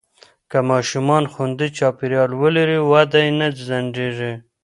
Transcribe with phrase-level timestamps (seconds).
[0.51, 4.33] که ماشومان خوندي چاپېریال ولري، وده یې نه ځنډېږي.